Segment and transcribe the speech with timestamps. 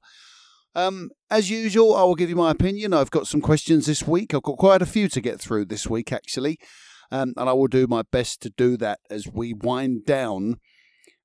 [0.75, 2.95] Um, as usual, I will give you my opinion.
[2.95, 4.34] I've got some questions this week.
[4.34, 6.59] I've got quite a few to get through this week, actually.
[7.11, 10.61] Um, and I will do my best to do that as we wind down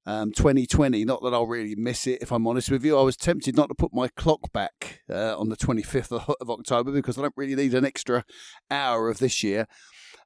[0.08, 1.06] um, 2020.
[1.06, 2.98] Not that I'll really miss it, if I'm honest with you.
[2.98, 6.92] I was tempted not to put my clock back uh, on the 25th of, October
[6.92, 8.24] because I don't really need an extra
[8.72, 9.68] hour of this year.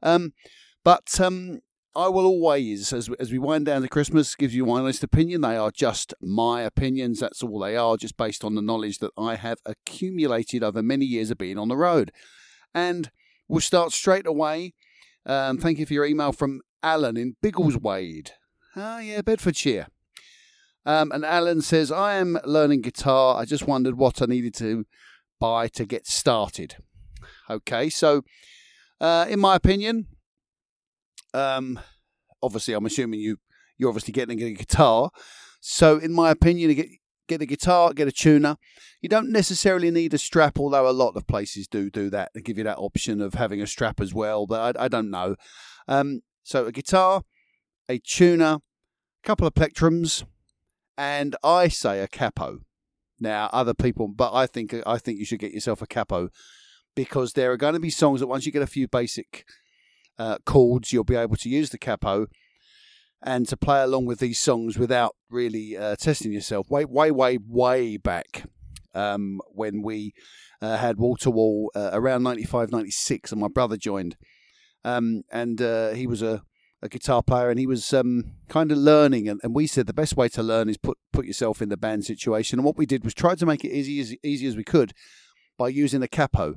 [0.02, 0.31] Um,
[0.83, 1.59] but um,
[1.95, 5.42] I will always, as, as we wind down to Christmas, give you my honest opinion.
[5.42, 7.20] They are just my opinions.
[7.20, 11.06] That's all they are, just based on the knowledge that I have accumulated over many
[11.06, 12.12] years of being on the road.
[12.73, 13.10] And
[13.48, 14.73] we'll start straight away.
[15.26, 18.30] Um, thank you for your email from Alan in Biggleswade.
[18.76, 19.88] Ah, yeah, Bedfordshire.
[20.86, 23.36] Um, and Alan says, I am learning guitar.
[23.40, 24.86] I just wondered what I needed to
[25.39, 26.76] buy to get started.
[27.49, 28.23] Okay, so
[29.02, 30.08] uh, in my opinion,
[31.34, 31.80] um,
[32.42, 33.38] obviously, I'm assuming you
[33.78, 35.10] you're obviously getting a guitar.
[35.62, 36.88] So, in my opinion, get
[37.28, 38.58] get a guitar, get a tuner.
[39.02, 42.32] You don't necessarily need a strap, although a lot of places do do that.
[42.34, 45.10] They give you that option of having a strap as well, but I, I don't
[45.10, 45.36] know.
[45.88, 47.23] Um, so, a guitar,
[47.88, 48.58] a tuner,
[49.23, 50.23] a couple of plectrums,
[50.98, 52.60] and I say a capo.
[53.22, 56.30] Now, other people, but I think I think you should get yourself a capo
[56.96, 59.46] because there are going to be songs that once you get a few basic
[60.19, 62.27] uh, chords, you'll be able to use the capo
[63.23, 66.69] and to play along with these songs without really uh, testing yourself.
[66.69, 68.43] Way, way, way, way back
[68.93, 70.13] um, when we
[70.61, 74.15] uh, had wall to wall around 95, 96, and my brother joined.
[74.83, 76.41] Um, and uh, he was a,
[76.81, 79.27] a, guitar player and he was um, kind of learning.
[79.27, 81.75] And, and, we said the best way to learn is put, put yourself in the
[81.75, 82.59] band situation.
[82.59, 84.93] And what we did was try to make it easy as easy as we could
[85.57, 86.55] by using a capo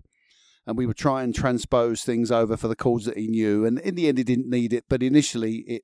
[0.67, 3.65] and we would try and transpose things over for the chords that he knew.
[3.65, 5.83] And in the end, he didn't need it, but initially it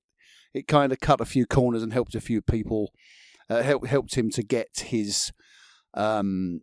[0.54, 2.92] it kind of cut a few corners and helped a few people.
[3.50, 5.32] Uh, helped helped him to get his,
[5.94, 6.60] um,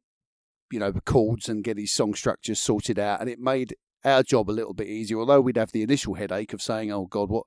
[0.71, 4.49] you know, chords and get his song structures sorted out, and it made our job
[4.49, 5.19] a little bit easier.
[5.19, 7.45] Although we'd have the initial headache of saying, "Oh God, what."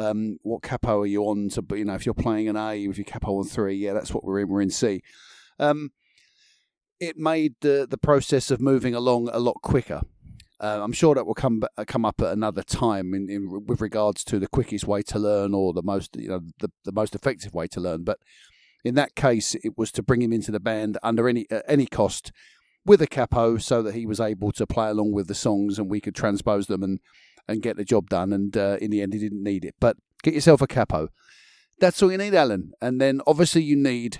[0.00, 1.76] Um, what capo are you on to?
[1.76, 4.22] You know, if you're playing an A with your capo on three, yeah, that's what
[4.22, 4.48] we're in.
[4.48, 5.02] We're in C.
[5.58, 5.90] Um,
[7.00, 10.02] it made the the process of moving along a lot quicker.
[10.60, 14.24] Uh, I'm sure that will come come up at another time in, in with regards
[14.24, 17.54] to the quickest way to learn or the most you know the, the most effective
[17.54, 18.02] way to learn.
[18.02, 18.18] But
[18.84, 22.32] in that case, it was to bring him into the band under any any cost
[22.84, 25.90] with a capo, so that he was able to play along with the songs and
[25.90, 27.00] we could transpose them and
[27.46, 28.32] and get the job done.
[28.32, 29.74] And uh, in the end, he didn't need it.
[29.78, 31.08] But get yourself a capo.
[31.80, 32.72] That's all you need, Alan.
[32.80, 34.18] And then obviously you need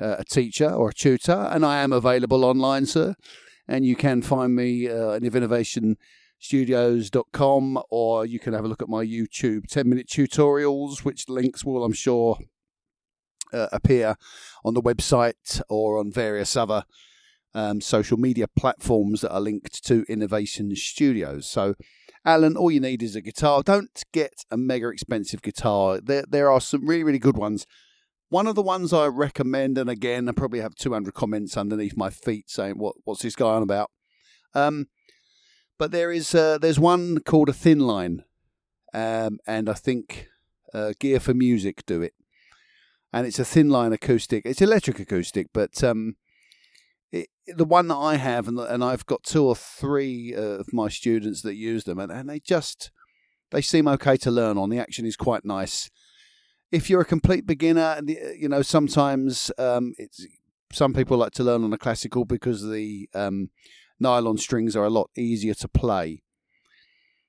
[0.00, 3.16] uh, a teacher or a tutor, and I am available online, sir.
[3.66, 8.88] And you can find me uh, at innovationstudios.com or you can have a look at
[8.88, 12.38] my YouTube 10 minute tutorials, which links will, I'm sure,
[13.52, 14.16] uh, appear
[14.64, 16.84] on the website or on various other
[17.54, 21.46] um, social media platforms that are linked to Innovation Studios.
[21.46, 21.74] So,
[22.24, 23.62] Alan, all you need is a guitar.
[23.62, 26.00] Don't get a mega expensive guitar.
[26.00, 27.66] There, there are some really, really good ones
[28.30, 32.10] one of the ones I recommend, and again, I probably have 200 comments underneath my
[32.10, 33.90] feet saying, "What what's this guy on about?"
[34.54, 34.88] Um,
[35.78, 38.24] but there is uh, there's one called a thin line,
[38.92, 40.28] um, and I think
[40.74, 42.14] uh, Gear for Music do it,
[43.12, 44.44] and it's a thin line acoustic.
[44.44, 46.16] It's electric acoustic, but um,
[47.10, 50.72] it, the one that I have, and, and I've got two or three uh, of
[50.72, 52.90] my students that use them, and, and they just
[53.50, 54.68] they seem okay to learn on.
[54.68, 55.88] The action is quite nice
[56.70, 60.26] if you're a complete beginner, you know sometimes um, it's
[60.72, 63.50] some people like to learn on a classical because the um,
[63.98, 66.22] nylon strings are a lot easier to play.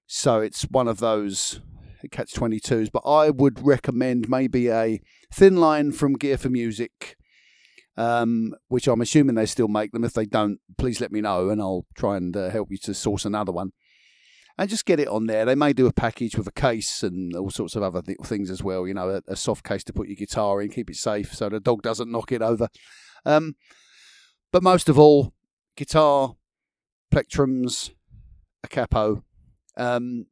[0.08, 1.62] So it's one of those
[2.12, 2.92] catch 22s.
[2.92, 5.02] But I would recommend maybe a
[5.32, 7.18] thin line from Gear for Music
[8.00, 10.06] um, which I'm assuming they still make them.
[10.06, 12.94] If they don't, please let me know and I'll try and uh, help you to
[12.94, 13.74] source another one.
[14.60, 15.46] And just get it on there.
[15.46, 18.52] They may do a package with a case and all sorts of other th- things
[18.52, 18.86] as well.
[18.86, 21.48] You know, a, a, soft case to put your guitar in, keep it safe so
[21.48, 22.68] the dog doesn't knock it over.
[23.26, 23.56] Um,
[24.52, 25.32] but most of all,
[25.78, 26.36] guitar,
[27.10, 27.92] plectrums,
[28.62, 29.24] a capo,
[29.78, 30.26] um,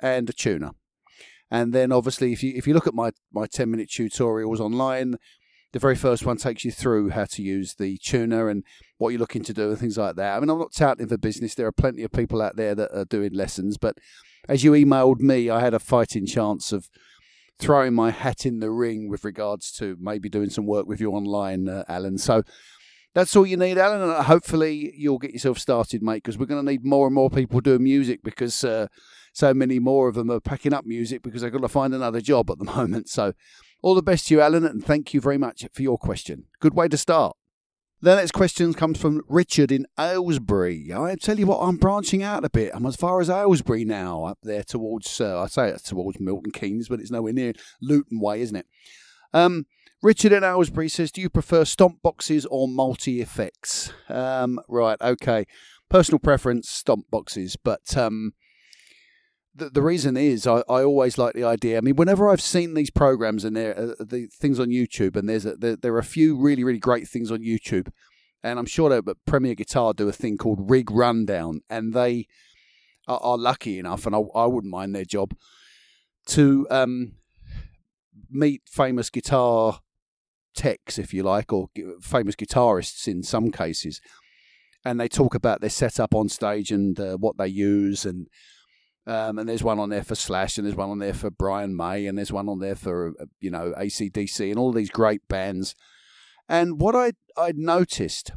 [0.00, 0.70] and a tuner.
[1.50, 5.16] And then obviously, if you if you look at my my ten minute tutorials online,
[5.72, 8.64] the very first one takes you through how to use the tuner and
[9.00, 10.36] what you're looking to do and things like that.
[10.36, 11.54] I mean, I'm not touting for business.
[11.54, 13.96] There are plenty of people out there that are doing lessons, but
[14.46, 16.90] as you emailed me, I had a fighting chance of
[17.58, 21.12] throwing my hat in the ring with regards to maybe doing some work with you
[21.12, 22.18] online, uh, Alan.
[22.18, 22.42] So
[23.14, 24.02] that's all you need, Alan.
[24.02, 27.30] And hopefully you'll get yourself started, mate, because we're going to need more and more
[27.30, 28.88] people doing music because uh,
[29.32, 32.20] so many more of them are packing up music because they've got to find another
[32.20, 33.08] job at the moment.
[33.08, 33.32] So
[33.80, 36.44] all the best to you, Alan, and thank you very much for your question.
[36.60, 37.34] Good way to start.
[38.02, 40.90] The next question comes from Richard in Aylesbury.
[40.90, 42.70] I tell you what, I'm branching out a bit.
[42.72, 46.50] I'm as far as Aylesbury now, up there towards, uh, I say it's towards Milton
[46.50, 47.52] Keynes, but it's nowhere near
[47.82, 48.66] Luton Way, isn't it?
[49.34, 49.66] Um,
[50.02, 53.92] Richard in Aylesbury says, Do you prefer stomp boxes or multi effects?
[54.08, 55.44] Um, right, okay.
[55.90, 58.32] Personal preference, stomp boxes, but um,
[59.54, 61.78] the, the reason is I, I always like the idea.
[61.78, 65.46] I mean, whenever I've seen these programs and uh, the things on YouTube, and there's
[65.46, 67.88] a, there, there, are a few really really great things on YouTube,
[68.42, 72.26] and I'm sure that Premier Guitar do a thing called Rig Rundown, and they
[73.08, 75.34] are, are lucky enough, and I, I, wouldn't mind their job
[76.26, 77.12] to um,
[78.30, 79.80] meet famous guitar
[80.54, 81.68] techs, if you like, or
[82.00, 84.00] famous guitarists in some cases,
[84.84, 88.28] and they talk about their setup on stage and uh, what they use and
[89.06, 91.74] um, and there's one on there for Slash, and there's one on there for Brian
[91.76, 95.26] May, and there's one on there for uh, you know ACDC, and all these great
[95.28, 95.74] bands.
[96.48, 98.32] And what I I noticed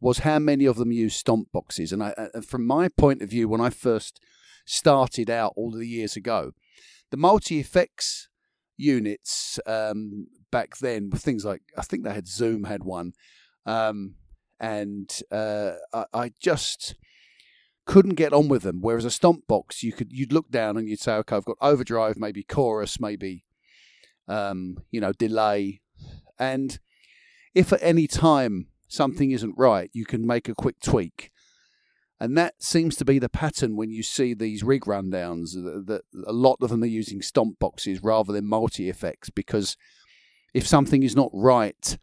[0.00, 1.90] was how many of them use stomp boxes.
[1.90, 4.20] And I, uh, from my point of view, when I first
[4.66, 6.52] started out all the years ago,
[7.10, 8.28] the multi effects
[8.76, 13.12] units um, back then were things like I think they had Zoom had one,
[13.66, 14.14] um,
[14.60, 16.94] and uh, I, I just
[17.86, 18.80] couldn't get on with them.
[18.80, 21.56] Whereas a stomp box, you could you'd look down and you'd say, okay, I've got
[21.60, 23.44] overdrive, maybe chorus, maybe
[24.28, 25.80] um, you know delay,
[26.38, 26.78] and
[27.54, 31.30] if at any time something isn't right, you can make a quick tweak.
[32.20, 35.52] And that seems to be the pattern when you see these rig rundowns.
[35.52, 39.76] That a lot of them are using stomp boxes rather than multi effects because
[40.54, 41.98] if something is not right,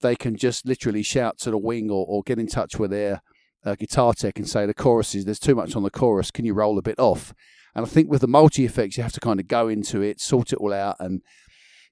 [0.00, 3.22] they can just literally shout to the wing or, or get in touch with their
[3.64, 6.54] uh, guitar tech and say the choruses there's too much on the chorus can you
[6.54, 7.34] roll a bit off?
[7.74, 10.20] And i think with the multi effects you have to kind of go into it
[10.20, 11.22] sort it all out and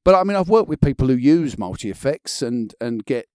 [0.04, 3.26] but i mean i've worked with people who use multi effects and and get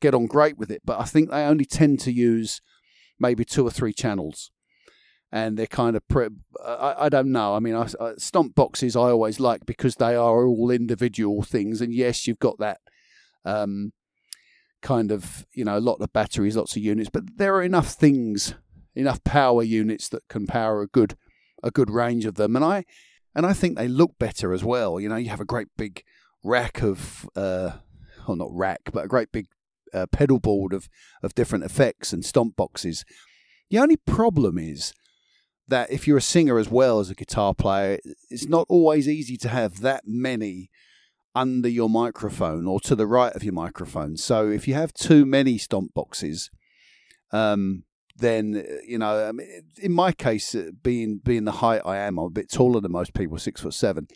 [0.00, 2.60] get on great with it but i think they only tend to use
[3.18, 4.50] maybe two or three channels.
[5.32, 6.28] And they're kind of pre-
[6.64, 7.54] I, I don't know.
[7.54, 11.80] I mean I, I, stomp boxes i always like because they are all individual things
[11.80, 12.78] and yes you've got that
[13.44, 13.92] um,
[14.86, 17.88] kind of you know a lot of batteries, lots of units, but there are enough
[17.88, 18.54] things,
[18.94, 21.16] enough power units that can power a good
[21.60, 22.84] a good range of them, and I
[23.34, 25.00] and I think they look better as well.
[25.00, 26.04] You know, you have a great big
[26.44, 27.72] rack of, uh,
[28.28, 29.46] well, not rack, but a great big
[29.92, 30.88] uh, pedal board of
[31.20, 33.04] of different effects and stomp boxes.
[33.70, 34.94] The only problem is
[35.66, 37.98] that if you're a singer as well as a guitar player,
[38.30, 40.70] it's not always easy to have that many
[41.36, 44.16] under your microphone or to the right of your microphone.
[44.16, 46.50] So if you have too many stomp boxes,
[47.30, 47.84] um,
[48.16, 49.46] then you know, I mean,
[49.80, 52.90] in my case, uh, being being the height I am, I'm a bit taller than
[52.90, 54.08] most people, six foot seven.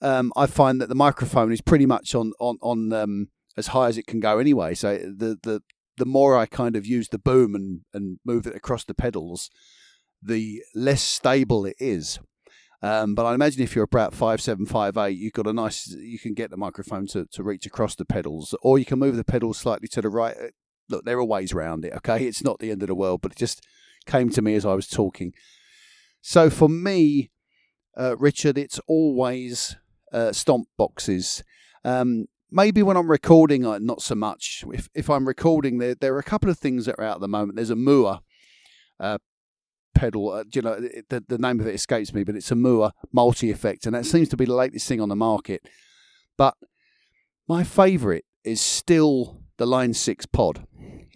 [0.00, 3.88] Um, I find that the microphone is pretty much on on on um, as high
[3.88, 4.74] as it can go anyway.
[4.74, 5.60] So the the
[5.98, 9.50] the more I kind of use the boom and and move it across the pedals,
[10.22, 12.18] the less stable it is.
[12.80, 15.88] Um, but I imagine if you're about five seven, five eight, you've got a nice.
[15.88, 19.16] You can get the microphone to, to reach across the pedals, or you can move
[19.16, 20.36] the pedals slightly to the right.
[20.36, 20.48] Uh,
[20.88, 21.92] look, there are ways around it.
[21.94, 23.66] Okay, it's not the end of the world, but it just
[24.06, 25.32] came to me as I was talking.
[26.20, 27.30] So for me,
[27.96, 29.76] uh, Richard, it's always
[30.12, 31.42] uh, stomp boxes.
[31.84, 34.64] Um, maybe when I'm recording, uh, not so much.
[34.72, 37.20] If if I'm recording, there there are a couple of things that are out at
[37.20, 37.56] the moment.
[37.56, 38.20] There's a Mooer
[39.00, 39.18] uh,
[39.94, 40.30] pedal.
[40.30, 40.78] Uh, you know,
[41.08, 44.06] the, the name of it escapes me, but it's a Mooer multi effect, and that
[44.06, 45.62] seems to be the latest thing on the market.
[46.36, 46.54] But
[47.48, 50.66] my favourite is still the Line 6 pod.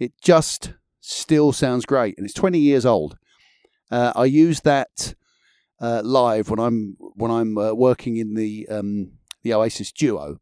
[0.01, 3.17] It just still sounds great, and it's 20 years old.
[3.91, 5.15] Uh, I use that
[5.81, 9.13] uh, live when I'm when I'm uh, working in the um,
[9.43, 10.39] the Oasis Duo.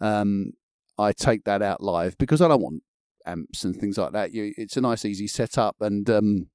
[0.00, 0.52] Um,
[0.98, 2.82] I take that out live because I don't want
[3.26, 4.32] amps and things like that.
[4.32, 6.48] You, it's a nice, easy setup, and um,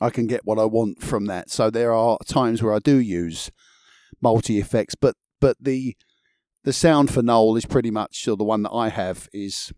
[0.00, 1.50] I can get what I want from that.
[1.50, 3.50] So there are times where I do use
[4.20, 5.96] multi effects, but but the
[6.64, 9.72] the sound for Noel is pretty much or the one that I have is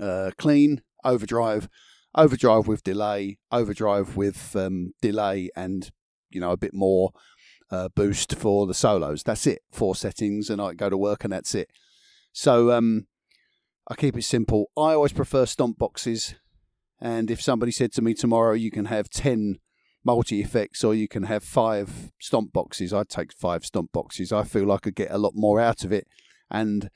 [0.00, 1.68] uh, clean overdrive,
[2.14, 5.90] overdrive with delay, overdrive with um, delay, and
[6.30, 7.12] you know a bit more
[7.70, 9.22] uh, boost for the solos.
[9.22, 9.62] That's it.
[9.72, 11.68] Four settings, and I go to work, and that's it.
[12.32, 13.06] So um,
[13.88, 14.70] I keep it simple.
[14.76, 16.34] I always prefer stomp boxes,
[17.04, 19.58] and if somebody said to me tomorrow, you can have ten
[20.06, 22.94] multi effects or you can have five stomp boxes.
[22.94, 24.32] I'd take five stomp boxes.
[24.32, 26.06] I feel I could get a lot more out of it,
[26.50, 26.88] and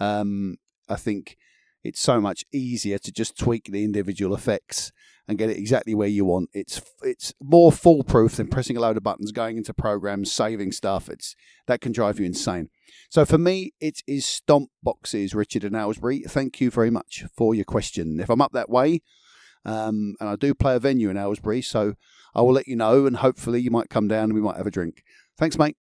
[0.00, 0.56] um,
[0.88, 1.36] I think
[1.84, 4.90] it's so much easier to just tweak the individual effects
[5.28, 6.50] and get it exactly where you want.
[6.52, 11.08] It's it's more foolproof than pressing a load of buttons, going into programs, saving stuff.
[11.08, 11.36] It's
[11.68, 12.68] that can drive you insane.
[13.10, 16.24] So for me, it is stomp boxes, Richard and Aylesbury.
[16.26, 18.18] Thank you very much for your question.
[18.18, 19.02] If I'm up that way,
[19.64, 21.94] um, and I do play a venue in Aylesbury, so
[22.34, 24.66] I will let you know, and hopefully you might come down and we might have
[24.66, 25.02] a drink.
[25.38, 25.76] Thanks, mate.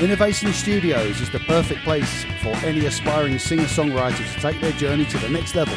[0.00, 5.04] Innovation Studios is the perfect place for any aspiring singer songwriter to take their journey
[5.04, 5.76] to the next level.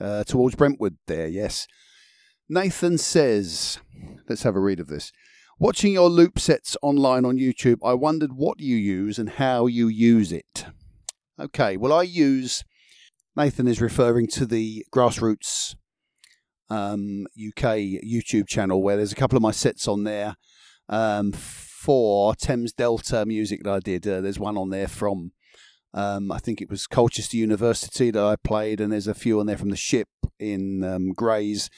[0.00, 0.96] uh, towards Brentwood.
[1.06, 1.66] There, yes.
[2.52, 3.78] Nathan says,
[4.28, 5.12] let's have a read of this.
[5.60, 9.86] Watching your loop sets online on YouTube, I wondered what you use and how you
[9.86, 10.64] use it.
[11.38, 12.64] Okay, well, I use.
[13.36, 15.76] Nathan is referring to the Grassroots
[16.68, 20.34] um, UK YouTube channel where there's a couple of my sets on there
[20.88, 24.08] um, for Thames Delta music that I did.
[24.08, 25.30] Uh, there's one on there from,
[25.94, 29.46] um, I think it was Colchester University that I played, and there's a few on
[29.46, 30.08] there from the ship
[30.40, 31.70] in um, Grays.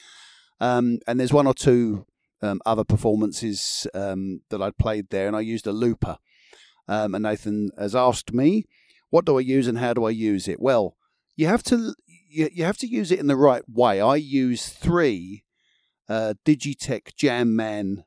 [0.63, 2.05] Um, and there's one or two
[2.41, 6.17] um, other performances um, that I'd played there, and I used a looper.
[6.87, 8.65] and Nathan has asked me,
[9.09, 10.59] what do I use and how do I use it?
[10.59, 10.95] Well,
[11.35, 11.93] you have to
[12.33, 14.01] you, you have to use it in the right way.
[14.01, 15.43] I use three
[16.09, 18.05] uh, Digitech Jam Man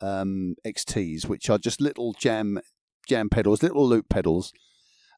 [0.00, 2.58] um, XTs, which are just little jam
[3.06, 4.52] jam pedals, little loop pedals.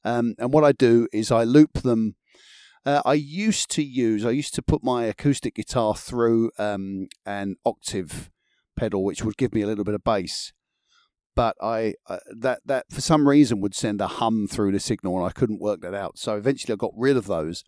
[0.05, 2.17] Um, and what I do is I loop them.
[2.89, 7.57] Uh, I used to use, I used to put my acoustic guitar through um, an
[7.67, 8.31] octave
[8.77, 10.55] pedal, which would give me a little bit of bass.
[11.37, 15.19] But I uh, that that for some reason would send a hum through the signal,
[15.19, 16.17] and I couldn't work that out.
[16.17, 17.63] So eventually, I got rid of those,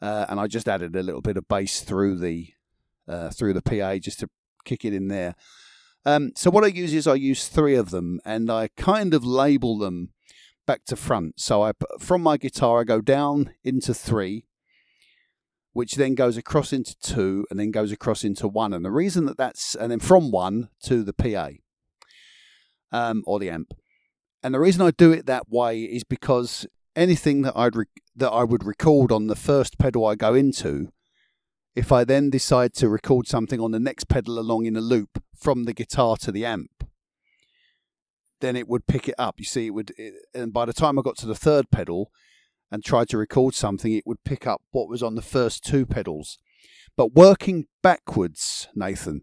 [0.00, 2.48] uh, and I just added a little bit of bass through the
[3.06, 4.30] uh, through the PA just to
[4.64, 5.34] kick it in there.
[6.06, 9.22] Um, so what I use is I use three of them, and I kind of
[9.22, 10.14] label them
[10.70, 11.40] back to front.
[11.40, 14.46] So I from my guitar I go down into three,
[15.72, 18.72] which then goes across into two, and then goes across into one.
[18.72, 21.48] And the reason that that's and then from one to the PA
[22.92, 23.74] um, or the amp.
[24.44, 28.30] And the reason I do it that way is because anything that I'd re- that
[28.30, 30.92] I would record on the first pedal I go into,
[31.74, 35.20] if I then decide to record something on the next pedal along in a loop
[35.34, 36.84] from the guitar to the amp,
[38.40, 39.36] then it would pick it up.
[39.38, 42.10] You see, it would, it, and by the time I got to the third pedal
[42.70, 45.86] and tried to record something, it would pick up what was on the first two
[45.86, 46.38] pedals.
[46.96, 49.22] But working backwards, Nathan.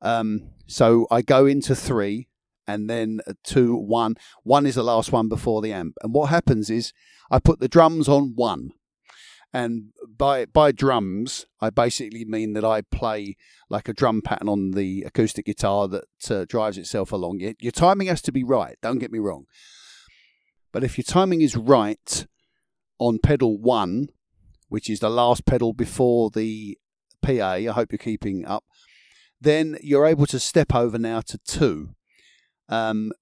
[0.00, 2.28] Um, so I go into three,
[2.66, 4.16] and then two, one.
[4.42, 5.94] One is the last one before the amp.
[6.02, 6.92] And what happens is
[7.30, 8.70] I put the drums on one.
[9.52, 13.36] And by by drums, I basically mean that I play
[13.68, 17.40] like a drum pattern on the acoustic guitar that uh, drives itself along.
[17.40, 18.76] Your, your timing has to be right.
[18.80, 19.44] Don't get me wrong.
[20.72, 22.26] But if your timing is right
[22.98, 24.08] on pedal one,
[24.68, 26.78] which is the last pedal before the
[27.20, 28.64] PA, I hope you're keeping up,
[29.38, 31.90] then you're able to step over now to two.
[32.70, 33.12] Um,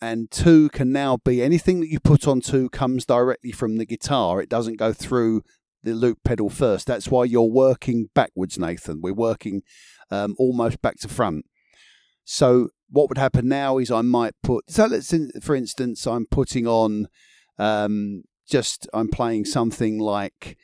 [0.00, 3.84] and two can now be anything that you put on two comes directly from the
[3.84, 4.40] guitar.
[4.40, 5.42] It doesn't go through
[5.82, 6.86] the loop pedal first.
[6.86, 9.00] That's why you're working backwards, Nathan.
[9.00, 9.62] We're working
[10.10, 11.46] um, almost back to front.
[12.24, 14.70] So what would happen now is I might put.
[14.70, 17.08] So let's, for instance, I'm putting on
[17.58, 20.56] um, just I'm playing something like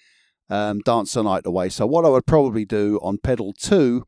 [0.51, 1.69] um, dance the night away.
[1.69, 4.05] So what I would probably do on pedal two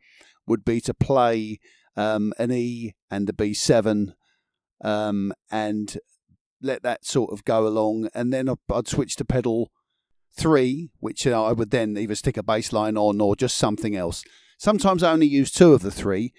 [0.47, 1.59] would be to play
[1.97, 4.12] um, an E and a B7
[4.83, 5.99] um, and
[6.62, 9.71] let that sort of go along, and then I'd switch to pedal
[10.38, 14.23] three, which I would then either stick a bass line on or just something else.
[14.59, 16.33] Sometimes I only use two of the three,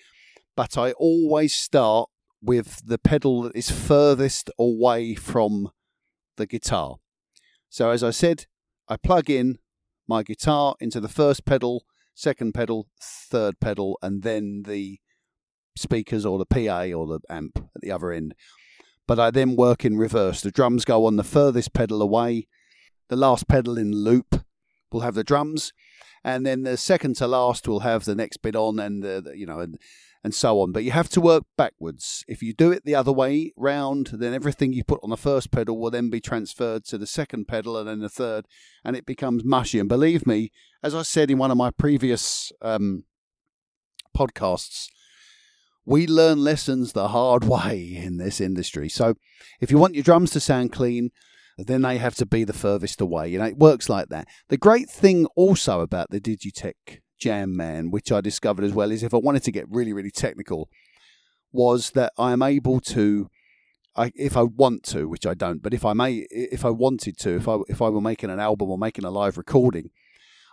[0.55, 2.09] but I always start
[2.41, 5.69] with the pedal that is furthest away from
[6.37, 6.95] the guitar.
[7.69, 8.45] So, as I said,
[8.87, 9.59] I plug in
[10.07, 14.99] my guitar into the first pedal, second pedal, third pedal, and then the
[15.75, 18.33] speakers or the PA or the amp at the other end.
[19.07, 20.41] But I then work in reverse.
[20.41, 22.47] The drums go on the furthest pedal away.
[23.09, 24.43] The last pedal in loop
[24.91, 25.73] will have the drums,
[26.23, 29.37] and then the second to last will have the next bit on, and the, the
[29.37, 29.77] you know, and
[30.23, 30.71] and so on.
[30.71, 32.23] But you have to work backwards.
[32.27, 35.51] If you do it the other way round, then everything you put on the first
[35.51, 38.45] pedal will then be transferred to the second pedal and then the third,
[38.83, 39.79] and it becomes mushy.
[39.79, 40.51] And believe me,
[40.83, 43.05] as I said in one of my previous um,
[44.15, 44.89] podcasts,
[45.85, 48.89] we learn lessons the hard way in this industry.
[48.89, 49.15] So
[49.61, 51.11] if you want your drums to sound clean,
[51.67, 53.29] then they have to be the furthest away.
[53.29, 54.27] You know, it works like that.
[54.49, 59.03] The great thing also about the Digitech Jam Man, which I discovered as well, is
[59.03, 60.69] if I wanted to get really, really technical,
[61.51, 63.29] was that I am able to,
[63.95, 67.17] I, if I want to, which I don't, but if I may, if I wanted
[67.19, 69.89] to, if I if I were making an album or making a live recording,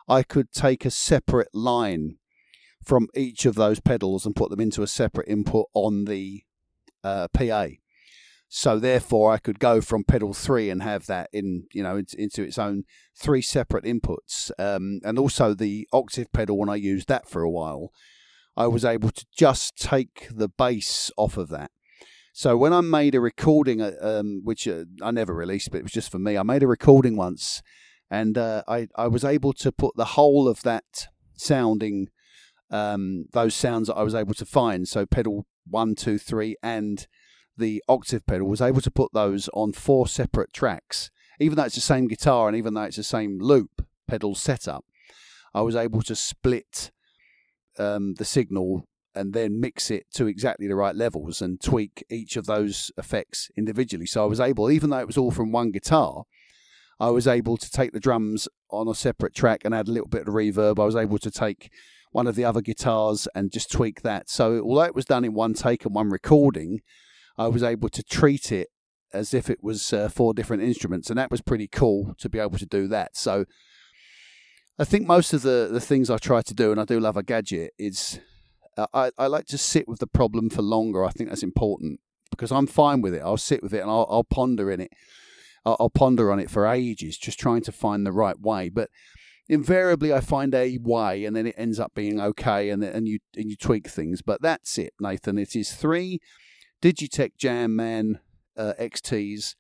[0.09, 2.17] I could take a separate line
[2.85, 6.43] from each of those pedals and put them into a separate input on the
[7.03, 7.69] uh, PA.
[8.49, 12.43] So therefore, I could go from pedal three and have that in, you know, into
[12.43, 12.85] its own
[13.15, 14.51] three separate inputs.
[14.59, 17.91] Um, and also the octave pedal, when I used that for a while,
[18.57, 21.71] I was able to just take the bass off of that.
[22.33, 25.83] So when I made a recording, uh, um, which uh, I never released, but it
[25.83, 27.63] was just for me, I made a recording once,
[28.11, 32.09] and uh, I I was able to put the whole of that sounding,
[32.71, 34.87] um, those sounds that I was able to find.
[34.87, 37.07] So pedal one, two, three, and
[37.57, 41.75] the octave pedal was able to put those on four separate tracks, even though it's
[41.75, 44.85] the same guitar and even though it's the same loop pedal setup.
[45.55, 46.91] I was able to split
[47.79, 52.37] um, the signal and then mix it to exactly the right levels and tweak each
[52.37, 54.07] of those effects individually.
[54.07, 56.25] So I was able, even though it was all from one guitar,
[57.01, 60.09] I was able to take the drums on a separate track and add a little
[60.09, 60.79] bit of reverb.
[60.79, 61.71] I was able to take
[62.13, 64.29] one of the other guitars and just tweak that.
[64.31, 66.81] So although it was done in one take and one recording,
[67.39, 68.69] I was able to treat it
[69.13, 72.39] as if it was uh, four different instruments, and that was pretty cool to be
[72.39, 73.17] able to do that.
[73.17, 73.45] So
[74.79, 77.17] I think most of the, the things I try to do, and I do love
[77.17, 78.21] a gadget, is
[78.77, 81.05] uh, I, I like to sit with the problem for longer.
[81.05, 83.23] I think that's important because I'm fine with it.
[83.23, 84.93] I'll sit with it and I'll, I'll ponder in it.
[85.65, 88.69] I'll, I'll ponder on it for ages, just trying to find the right way.
[88.69, 88.91] But
[89.49, 93.21] invariably I find a way and then it ends up being okay and and you
[93.35, 94.21] and you tweak things.
[94.21, 95.39] But that's it, Nathan.
[95.39, 96.21] It is three
[96.83, 98.21] Digitech Jam Man
[98.57, 99.55] uh, XTs,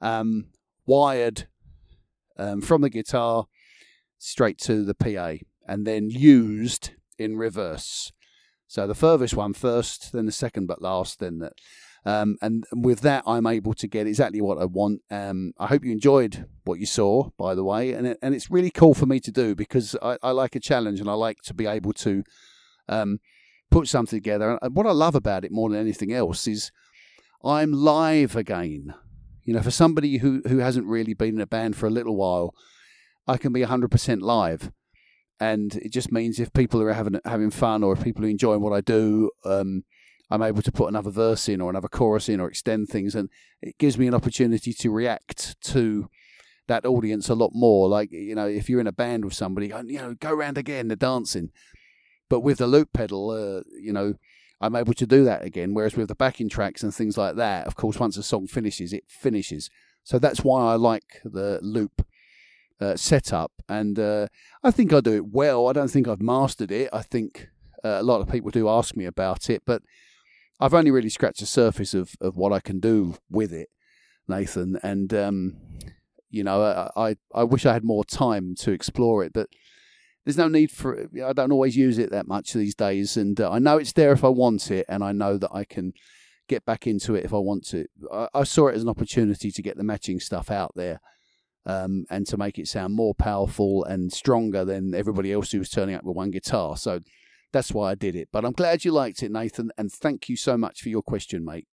[0.00, 0.46] um,
[0.86, 1.48] wired
[2.38, 3.46] um, from the guitar
[4.18, 5.34] straight to the PA,
[5.66, 8.12] and then used in reverse.
[8.66, 11.52] So the furthest one first, then the second but last, then the,
[12.06, 15.00] um, and with that, I'm able to get exactly what I want.
[15.10, 18.50] Um, I hope you enjoyed what you saw, by the way, and it, and it's
[18.50, 21.38] really cool for me to do because I, I like a challenge and I like
[21.44, 22.24] to be able to
[22.88, 23.20] um,
[23.70, 24.58] put something together.
[24.60, 26.70] And what I love about it more than anything else is
[27.44, 28.94] I'm live again.
[29.44, 32.16] You know, for somebody who, who hasn't really been in a band for a little
[32.16, 32.54] while,
[33.26, 34.72] I can be 100% live.
[35.40, 38.62] And it just means if people are having having fun or if people are enjoying
[38.62, 39.84] what I do, um,
[40.30, 43.14] I'm able to put another verse in or another chorus in or extend things.
[43.14, 43.28] And
[43.60, 46.08] it gives me an opportunity to react to
[46.66, 47.88] that audience a lot more.
[47.88, 50.88] Like, you know, if you're in a band with somebody, you know, go around again,
[50.88, 51.50] they're dancing.
[52.34, 54.14] But with the loop pedal, uh, you know,
[54.60, 55.72] I'm able to do that again.
[55.72, 58.92] Whereas with the backing tracks and things like that, of course, once a song finishes,
[58.92, 59.70] it finishes.
[60.02, 62.04] So that's why I like the loop
[62.80, 63.52] uh, setup.
[63.68, 64.26] And uh,
[64.64, 65.68] I think I do it well.
[65.68, 66.90] I don't think I've mastered it.
[66.92, 67.50] I think
[67.84, 69.82] uh, a lot of people do ask me about it, but
[70.58, 73.68] I've only really scratched the surface of, of what I can do with it,
[74.26, 74.80] Nathan.
[74.82, 75.56] And, um,
[76.30, 79.46] you know, I, I wish I had more time to explore it, but
[80.24, 81.10] there's no need for it.
[81.22, 84.12] I don't always use it that much these days, and uh, I know it's there
[84.12, 85.92] if I want it, and I know that I can
[86.48, 87.86] get back into it if I want to.
[88.12, 91.00] I, I saw it as an opportunity to get the matching stuff out there.
[91.66, 95.70] Um, and to make it sound more powerful and stronger than everybody else who was
[95.70, 96.76] turning up with one guitar.
[96.76, 97.00] So
[97.54, 98.28] that's why I did it.
[98.30, 101.42] But I'm glad you liked it, Nathan, and thank you so much for your question,
[101.42, 101.66] mate.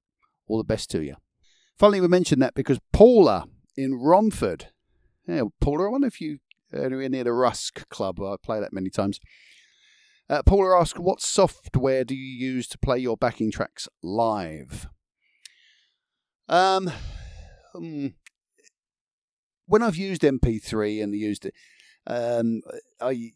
[0.48, 1.16] All the best to you.
[1.78, 4.68] Finally, we mentioned that because Paula in Romford,
[5.28, 6.38] yeah, Paula, I wonder if you
[6.74, 8.22] anywhere near the Rusk Club.
[8.22, 9.20] I play that many times.
[10.30, 14.88] Uh, Paula asks, what software do you use to play your backing tracks live?
[16.48, 16.92] Um,
[17.74, 18.08] hmm,
[19.66, 21.54] when I've used MP3 and used it,
[22.08, 22.62] um,
[23.00, 23.32] I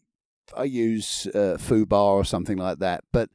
[0.56, 3.04] I use uh, Foobar or something like that.
[3.12, 3.30] But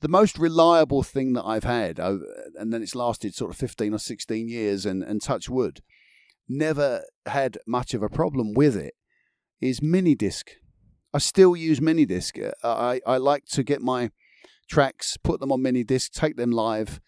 [0.00, 3.98] the most reliable thing that I've had, and then it's lasted sort of 15 or
[3.98, 5.80] 16 years, and, and touch wood,
[6.48, 8.94] never had much of a problem with it,
[9.60, 10.44] is Minidisc.
[11.12, 12.52] I still use Minidisc.
[12.62, 14.10] Uh, I, I like to get my
[14.68, 17.00] tracks, put them on Minidisc, take them live.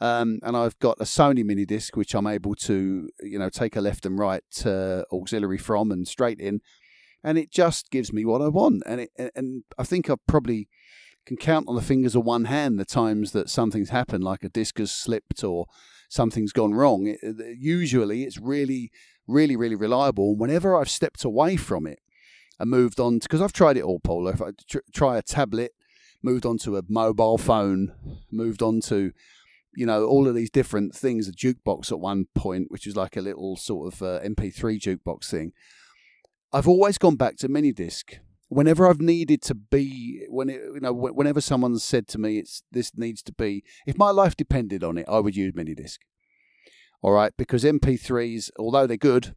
[0.00, 3.74] Um, and I've got a Sony mini disc which I'm able to, you know, take
[3.74, 6.60] a left and right uh, auxiliary from and straight in,
[7.24, 8.84] and it just gives me what I want.
[8.86, 10.68] And it, and I think I probably
[11.26, 14.48] can count on the fingers of one hand the times that something's happened, like a
[14.48, 15.66] disc has slipped or
[16.08, 17.08] something's gone wrong.
[17.08, 18.92] It, usually, it's really,
[19.28, 20.30] really, really reliable.
[20.30, 22.00] And whenever I've stepped away from it
[22.58, 24.26] and moved on, to because I've tried it all, Paul.
[24.28, 25.72] If I tr- try a tablet,
[26.22, 27.92] moved on to a mobile phone,
[28.30, 29.12] moved on to
[29.76, 33.16] you know, all of these different things, a jukebox at one point, which was like
[33.16, 35.52] a little sort of uh, MP3 jukebox thing.
[36.52, 40.80] I've always gone back to mini disc whenever I've needed to be, when it, you
[40.80, 44.82] know, whenever someone's said to me, "It's this needs to be," if my life depended
[44.82, 46.00] on it, I would use mini disc.
[47.00, 49.34] All right, because MP3s, although they're good,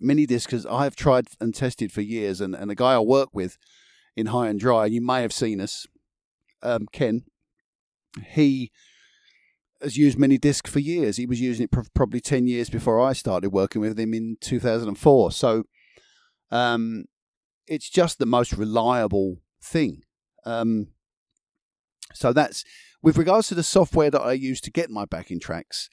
[0.00, 3.28] mini discs I have tried and tested for years, and, and the guy I work
[3.32, 3.56] with
[4.16, 5.86] in High and Dry, you may have seen us,
[6.62, 7.22] um, Ken.
[8.32, 8.72] He
[9.80, 11.16] has used mini disc for years.
[11.16, 15.30] He was using it probably ten years before I started working with him in 2004.
[15.32, 15.64] So,
[16.50, 17.04] um,
[17.68, 20.02] it's just the most reliable thing.
[20.44, 20.88] Um,
[22.12, 22.64] so that's
[23.02, 25.88] with regards to the software that I use to get my backing tracks.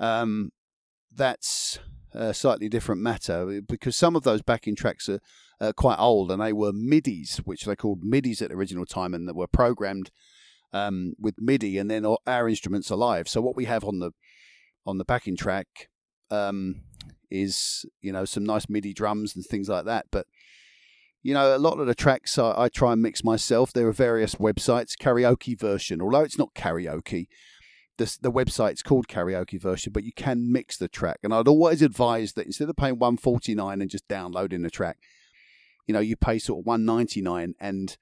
[0.00, 0.50] Um,
[1.14, 1.78] that's
[2.12, 5.20] a slightly different matter because some of those backing tracks are
[5.60, 9.14] uh, quite old and they were MIDIs, which they called MIDIs at the original time,
[9.14, 10.10] and that were programmed
[10.72, 13.28] um, with MIDI, and then our instruments are live.
[13.28, 14.12] So what we have on the
[14.86, 15.88] on the backing track
[16.30, 16.82] um,
[17.30, 20.26] is you know some nice MIDI drums and things like that, but
[21.22, 23.72] you know, a lot of the tracks I, I, try and mix myself.
[23.72, 27.26] There are various websites, karaoke version, although it's not karaoke.
[27.98, 31.18] The, the website's called karaoke version, but you can mix the track.
[31.22, 34.98] And I'd always advise that instead of paying 149 and just downloading the track,
[35.86, 37.96] you know, you pay sort of 199 and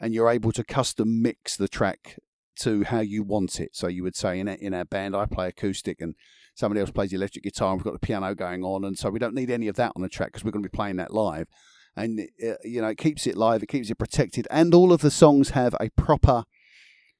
[0.00, 2.18] and you're able to custom mix the track
[2.60, 3.74] to how you want it.
[3.74, 6.14] So you would say in, in our band, I play acoustic and
[6.54, 8.84] somebody else plays the electric guitar and we've got the piano going on.
[8.84, 10.68] And so we don't need any of that on the track because we're going to
[10.68, 11.48] be playing that live
[11.96, 15.00] and uh, you know it keeps it live, it keeps it protected, and all of
[15.00, 16.44] the songs have a proper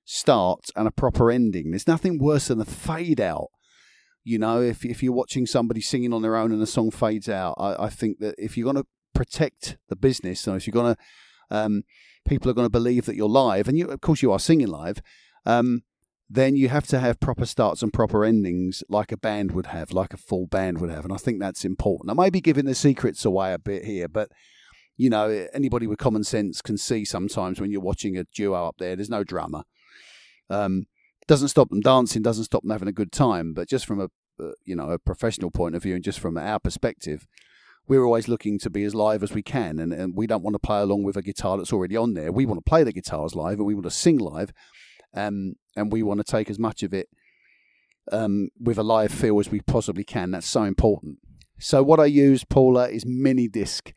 [0.04, 1.70] start and a proper ending.
[1.70, 3.48] There's nothing worse than a fade out.
[4.22, 7.28] You know, if if you're watching somebody singing on their own and the song fades
[7.28, 10.72] out, I, I think that if you're going to protect the business, and if you're
[10.72, 11.00] going to,
[11.56, 11.82] um,
[12.26, 14.68] people are going to believe that you're live, and you, of course, you are singing
[14.68, 15.02] live.
[15.44, 15.82] Um,
[16.28, 19.92] then you have to have proper starts and proper endings like a band would have,
[19.92, 21.04] like a full band would have.
[21.04, 22.10] And I think that's important.
[22.10, 24.30] I may be giving the secrets away a bit here, but
[24.96, 28.76] you know, anybody with common sense can see sometimes when you're watching a duo up
[28.78, 29.64] there, there's no drummer.
[30.50, 30.84] Um,
[31.26, 34.08] doesn't stop them dancing, doesn't stop them having a good time, but just from a
[34.42, 37.26] uh, you know a professional point of view and just from our perspective,
[37.86, 40.54] we're always looking to be as live as we can, and, and we don't want
[40.54, 42.32] to play along with a guitar that's already on there.
[42.32, 44.52] We want to play the guitars live, and we want to sing live,
[45.14, 47.08] um, and we want to take as much of it
[48.12, 50.30] um, with a live feel as we possibly can.
[50.30, 51.18] That's so important.
[51.58, 53.92] So what I use, Paula, is mini disc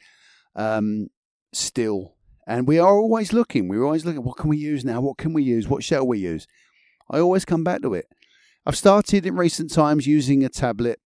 [0.56, 1.08] um,
[1.54, 2.17] still.
[2.48, 3.68] And we are always looking.
[3.68, 4.24] We're always looking.
[4.24, 5.02] What can we use now?
[5.02, 5.68] What can we use?
[5.68, 6.48] What shall we use?
[7.12, 8.08] I always come back to it.
[8.66, 11.00] I've started in recent times using a tablet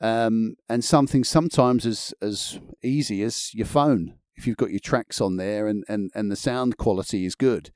[0.00, 4.14] um, and something sometimes as as easy as your phone.
[4.36, 7.70] If you've got your tracks on there and, and, and the sound quality is good,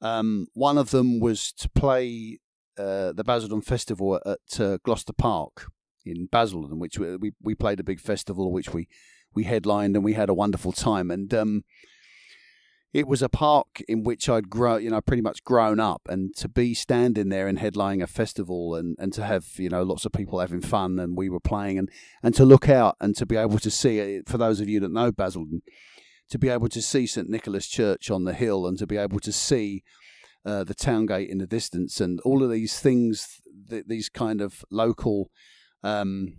[0.02, 2.40] Um, one of them was to play
[2.76, 5.68] uh, the Basildon Festival at uh, Gloucester Park
[6.04, 8.88] in Basildon, which we, we, we played a big festival, which we
[9.36, 11.12] we headlined, and we had a wonderful time.
[11.12, 11.64] And um,
[12.96, 16.34] it was a park in which I'd grown, you know, pretty much grown up, and
[16.38, 20.06] to be standing there and headlining a festival, and, and to have you know lots
[20.06, 21.90] of people having fun, and we were playing, and
[22.24, 24.30] and to look out and to be able to see it.
[24.30, 25.62] For those of you that know Basildon,
[26.30, 29.20] to be able to see St Nicholas Church on the hill, and to be able
[29.20, 29.84] to see
[30.46, 34.40] uh, the town gate in the distance, and all of these things, th- these kind
[34.40, 35.32] of local,
[35.84, 36.36] um,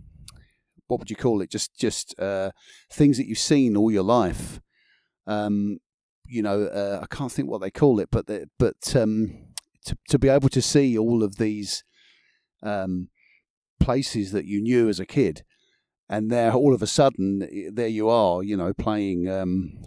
[0.87, 1.49] what would you call it?
[1.49, 2.51] Just just uh,
[2.91, 4.59] things that you've seen all your life.
[5.25, 5.79] Um,
[6.25, 9.33] you know, uh, I can't think what they call it, but the, but um,
[9.85, 11.83] to to be able to see all of these
[12.63, 13.09] um,
[13.79, 15.43] places that you knew as a kid,
[16.09, 19.81] and there all of a sudden there you are, you know, playing um,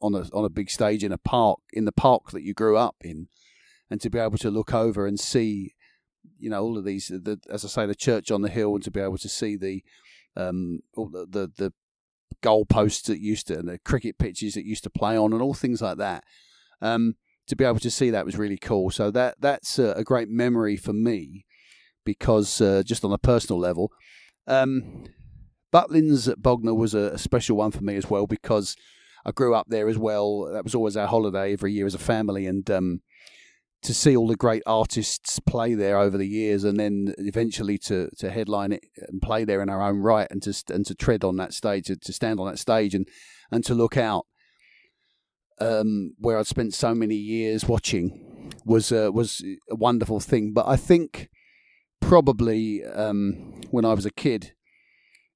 [0.00, 2.76] on a on a big stage in a park in the park that you grew
[2.76, 3.28] up in,
[3.90, 5.74] and to be able to look over and see,
[6.38, 8.84] you know, all of these, the, as I say, the church on the hill, and
[8.84, 9.82] to be able to see the
[10.36, 11.72] um all the the, the
[12.42, 15.54] goalposts that used to and the cricket pitches that used to play on, and all
[15.54, 16.24] things like that.
[16.80, 17.16] Um,
[17.48, 18.90] to be able to see that was really cool.
[18.90, 21.44] So that that's a, a great memory for me
[22.04, 23.90] because uh, just on a personal level.
[24.46, 25.04] Um,
[25.72, 28.76] Butlins at Bognor was a, a, special one for me as well because
[29.24, 30.50] I grew up there as well.
[30.52, 33.00] That was always our holiday every year as a family, and um,
[33.82, 38.08] to see all the great artists play there over the years, and then eventually to
[38.18, 41.24] to headline it and play there in our own right, and to and to tread
[41.24, 43.08] on that stage, to, to stand on that stage, and
[43.50, 44.26] and to look out
[45.60, 50.52] um, where I'd spent so many years watching was uh, was a wonderful thing.
[50.52, 51.28] But I think
[52.00, 54.52] probably um, when I was a kid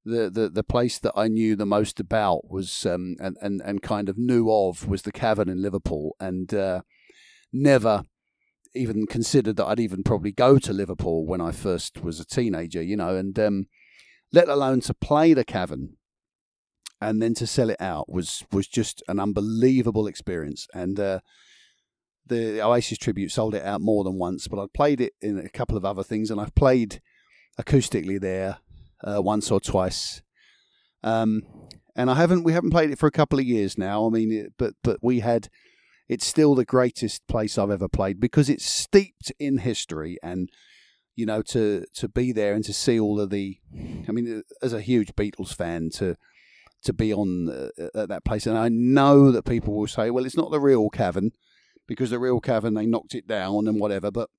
[0.06, 3.82] the, the, the place that I knew the most about was um, and, and, and
[3.82, 6.82] kind of knew of was the Cavern in Liverpool, and uh,
[7.52, 8.04] never
[8.76, 12.82] even considered that I'd even probably go to Liverpool when I first was a teenager,
[12.82, 13.66] you know, and um,
[14.32, 15.96] let alone to play the Cavern
[17.00, 20.66] and then to sell it out was was just an unbelievable experience.
[20.72, 21.20] And uh,
[22.26, 25.48] the Oasis tribute sold it out more than once, but I've played it in a
[25.48, 27.00] couple of other things, and I've played
[27.60, 28.58] acoustically there
[29.04, 30.22] uh, once or twice.
[31.02, 31.42] Um,
[31.94, 34.06] and I haven't we haven't played it for a couple of years now.
[34.06, 35.48] I mean, it, but but we had
[36.08, 40.50] it's still the greatest place I've ever played because it's steeped in history and
[41.14, 43.58] you know to to be there and to see all of the
[44.08, 46.16] I mean as a huge Beatles fan to
[46.84, 50.24] to be on uh, at that place and I know that people will say well
[50.24, 51.32] it's not the real cavern
[51.86, 54.30] because the real cavern they knocked it down and whatever but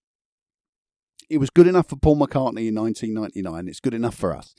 [1.30, 3.68] it was good enough for Paul McCartney in 1999.
[3.68, 4.56] It's good enough for us.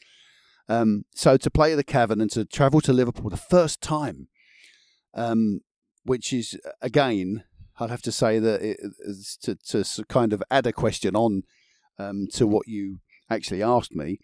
[0.68, 4.29] Um, so to play the Cavern and to travel to Liverpool the first time,
[5.14, 5.61] um,
[6.09, 7.44] which is again,
[7.79, 8.81] I'd have to say that it,
[9.42, 11.42] to, to kind of add a question on
[11.99, 14.18] um, to what you actually asked me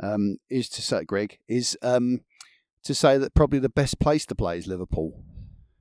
[0.00, 2.20] um, is to say, Greg, is um,
[2.84, 5.22] to say that probably the best place to play is Liverpool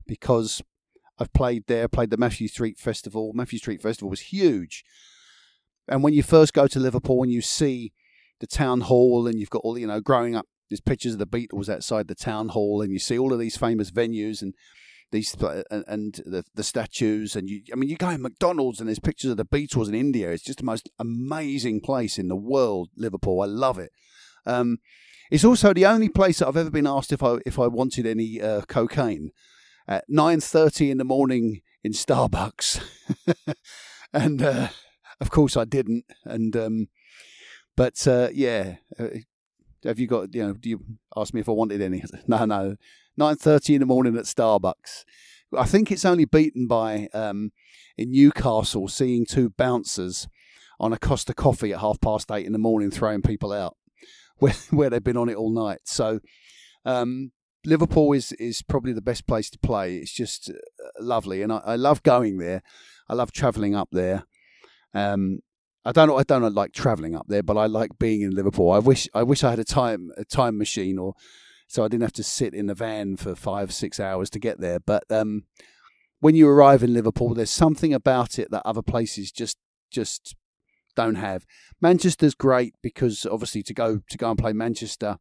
[0.07, 0.61] because
[1.19, 3.31] I've played there, played the Mathew Street Festival.
[3.33, 4.83] Mathew Street Festival was huge.
[5.87, 7.93] And when you first go to Liverpool and you see
[8.39, 11.27] the town hall and you've got all, you know, growing up, there's pictures of the
[11.27, 14.53] Beatles outside the town hall and you see all of these famous venues and
[15.11, 15.35] these
[15.71, 18.99] and, and the, the statues and you I mean you go in McDonald's and there's
[18.99, 22.89] pictures of the Beatles in India it's just the most amazing place in the world
[22.95, 23.91] Liverpool I love it
[24.45, 24.77] um,
[25.31, 28.05] it's also the only place that I've ever been asked if I if I wanted
[28.05, 29.31] any uh, cocaine
[29.87, 32.83] at 9:30 in the morning in Starbucks
[34.13, 34.67] and uh,
[35.19, 36.05] of course, I didn't.
[36.25, 36.87] And um,
[37.75, 39.07] but uh, yeah, uh,
[39.83, 40.33] have you got?
[40.33, 40.79] You know, do you
[41.15, 42.03] ask me if I wanted any?
[42.27, 42.75] No, no.
[43.17, 45.03] Nine thirty in the morning at Starbucks.
[45.57, 47.51] I think it's only beaten by um,
[47.97, 50.27] in Newcastle seeing two bouncers
[50.79, 53.75] on a Costa coffee at half past eight in the morning throwing people out
[54.37, 55.79] where where they've been on it all night.
[55.85, 56.19] So
[56.85, 57.31] um,
[57.65, 59.97] Liverpool is is probably the best place to play.
[59.97, 60.53] It's just uh,
[60.99, 62.61] lovely, and I, I love going there.
[63.09, 64.25] I love travelling up there.
[64.93, 65.39] Um,
[65.83, 66.11] I don't.
[66.19, 68.71] I don't like traveling up there, but I like being in Liverpool.
[68.71, 71.13] I wish I wish I had a time a time machine or
[71.67, 74.59] so I didn't have to sit in the van for five six hours to get
[74.59, 74.79] there.
[74.79, 75.43] But um,
[76.19, 79.57] when you arrive in Liverpool, there's something about it that other places just
[79.91, 80.35] just
[80.95, 81.45] don't have.
[81.79, 85.17] Manchester's great because obviously to go to go and play Manchester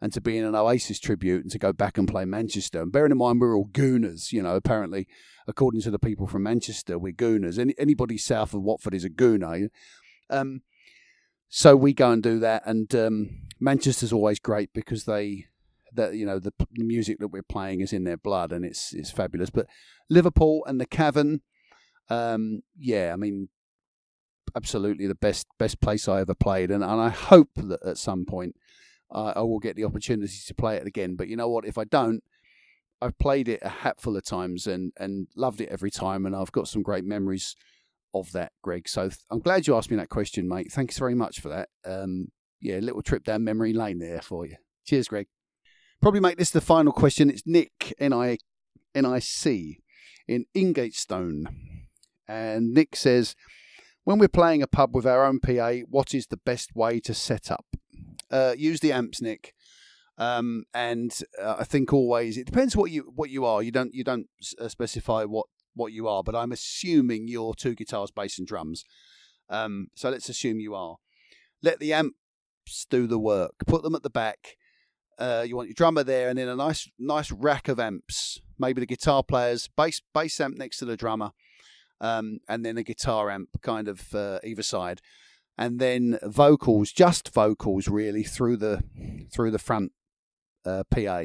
[0.00, 2.82] and to be in an Oasis tribute and to go back and play Manchester.
[2.82, 5.06] And bearing in mind we're all gooners, you know, apparently
[5.46, 7.58] according to the people from Manchester, we're gooners.
[7.58, 9.68] Any, anybody south of Watford is a gooner.
[10.30, 10.62] Um,
[11.48, 15.48] so we go and do that, and um, Manchester's always great because they
[15.94, 19.10] that you know the, music that we're playing is in their blood and it's it's
[19.10, 19.50] fabulous.
[19.50, 19.66] But
[20.08, 21.40] Liverpool and the Cavern,
[22.08, 23.48] um, yeah, I mean,
[24.56, 28.24] absolutely the best best place I ever played, and, and I hope that at some
[28.24, 28.56] point
[29.10, 31.16] uh, I will get the opportunity to play it again.
[31.16, 31.66] But you know what?
[31.66, 32.22] If I don't,
[33.00, 36.52] I've played it a hatful of times and, and loved it every time, and I've
[36.52, 37.56] got some great memories
[38.14, 38.88] of that, Greg.
[38.88, 40.70] So th- I'm glad you asked me that question, mate.
[40.70, 41.68] Thanks very much for that.
[41.84, 42.28] Um,
[42.60, 44.56] yeah, little trip down memory lane there for you.
[44.86, 45.26] Cheers, Greg.
[46.02, 47.30] Probably make this the final question.
[47.30, 48.38] It's Nick N I
[48.94, 49.78] N I C
[50.28, 51.86] in Ingatestone,
[52.28, 53.34] and Nick says,
[54.04, 57.14] "When we're playing a pub with our own PA, what is the best way to
[57.14, 57.66] set up?"
[58.32, 59.54] uh, use the amps, Nick.
[60.18, 63.62] Um, and uh, I think always it depends what you what you are.
[63.62, 64.26] You don't you don't
[64.58, 68.84] uh, specify what what you are, but I'm assuming you're two guitars, bass, and drums.
[69.48, 70.96] Um, so let's assume you are.
[71.62, 73.54] Let the amps do the work.
[73.66, 74.56] Put them at the back.
[75.18, 78.40] Uh, you want your drummer there, and then a nice nice rack of amps.
[78.58, 81.32] Maybe the guitar players, bass bass amp next to the drummer,
[82.00, 85.00] um, and then a guitar amp kind of uh, either side
[85.58, 88.82] and then vocals, just vocals, really through the
[89.32, 89.92] through the front
[90.64, 91.24] uh, PA.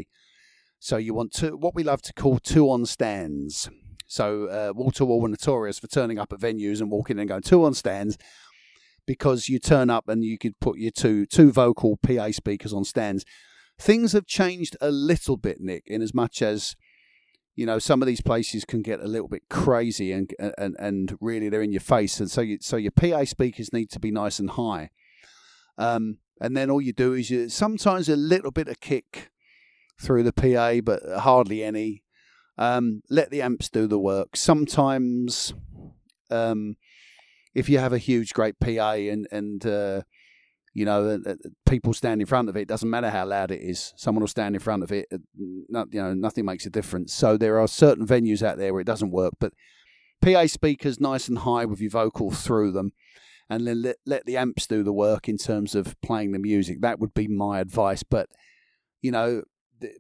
[0.80, 3.70] So you want to what we love to call two on stands.
[4.06, 7.30] So uh, wall to wall notorious for turning up at venues and walking in and
[7.30, 8.18] going two on stands
[9.06, 12.84] because you turn up and you could put your two two vocal PA speakers on
[12.84, 13.26] stands.
[13.80, 16.76] Things have changed a little bit, Nick, in as much as
[17.56, 21.18] you know some of these places can get a little bit crazy and and and
[21.20, 22.20] really they're in your face.
[22.20, 24.90] And so you, so your PA speakers need to be nice and high.
[25.78, 29.32] Um, and then all you do is you sometimes a little bit of kick
[30.00, 32.04] through the PA but hardly any.
[32.60, 34.36] Um, let the amps do the work.
[34.36, 35.54] Sometimes
[36.32, 36.78] um,
[37.54, 40.02] if you have a huge great PA and and uh,
[40.78, 41.20] you know,
[41.68, 42.62] people stand in front of it.
[42.62, 42.68] it.
[42.68, 43.94] Doesn't matter how loud it is.
[43.98, 45.08] Someone will stand in front of it.
[45.36, 47.16] Not, you know, nothing makes a difference.
[47.16, 49.34] So there are certain venues out there where it doesn't work.
[49.40, 49.54] But
[50.22, 52.92] PA speakers nice and high with your vocal through them,
[53.50, 56.82] and then let, let the amps do the work in terms of playing the music.
[56.82, 58.04] That would be my advice.
[58.04, 58.30] But
[59.02, 59.42] you know,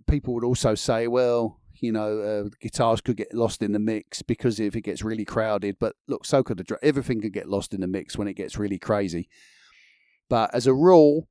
[0.07, 4.21] people would also say, well, you know, uh, guitars could get lost in the mix
[4.21, 5.77] because if it gets really crowded.
[5.79, 6.77] But look, so could the.
[6.83, 9.27] Everything could get lost in the mix when it gets really crazy.
[10.29, 11.27] But as a rule,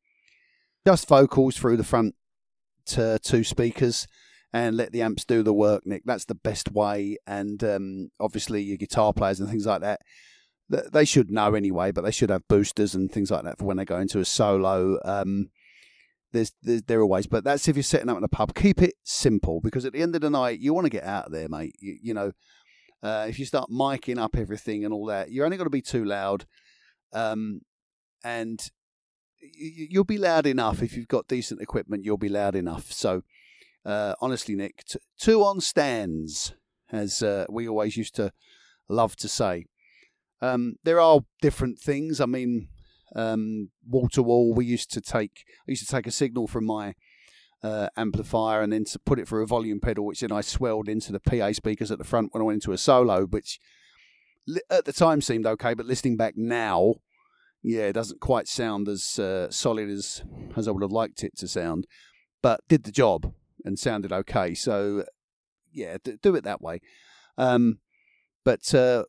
[0.86, 2.14] just vocals through the front
[2.86, 4.06] to two speakers
[4.52, 6.02] and let the amps do the work, Nick.
[6.04, 7.18] That's the best way.
[7.26, 10.00] And um, obviously, your guitar players and things like that,
[10.68, 13.76] they should know anyway, but they should have boosters and things like that for when
[13.76, 14.98] they go into a solo.
[15.04, 15.50] Um,
[16.32, 18.54] there's, there's there are ways, but that's if you're setting up in a pub.
[18.54, 21.26] Keep it simple because at the end of the night, you want to get out
[21.26, 21.74] of there, mate.
[21.78, 22.32] You, you know,
[23.02, 25.82] uh, if you start miking up everything and all that, you're only going to be
[25.82, 26.46] too loud.
[27.12, 27.60] Um,
[28.24, 28.60] and
[29.54, 32.04] you'll be loud enough if you've got decent equipment.
[32.04, 32.92] You'll be loud enough.
[32.92, 33.22] So,
[33.84, 36.54] uh, honestly, Nick, t- two on stands,
[36.90, 38.32] as uh, we always used to
[38.88, 39.66] love to say.
[40.40, 42.20] Um, there are different things.
[42.20, 42.68] I mean,
[43.14, 45.44] um, wall to wall, we used to take.
[45.66, 46.94] I used to take a signal from my
[47.62, 50.88] uh, amplifier and then to put it through a volume pedal, which then I swelled
[50.88, 53.58] into the PA speakers at the front when I went into a solo, which
[54.70, 56.96] at the time seemed okay, but listening back now,
[57.66, 60.22] yeah, it doesn't quite sound as uh, solid as
[60.56, 61.88] as I would have liked it to sound,
[62.40, 63.32] but did the job
[63.64, 64.54] and sounded okay.
[64.54, 65.04] So
[65.72, 66.80] yeah, d- do it that way.
[67.36, 67.80] Um,
[68.44, 69.02] but uh,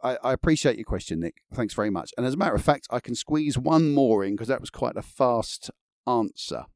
[0.00, 1.38] I, I, appreciate your question, Nick.
[1.52, 2.12] Thanks very much.
[2.16, 4.70] And as a matter of fact, I can squeeze one more in because that was
[4.70, 5.72] quite a fast
[6.06, 6.66] answer.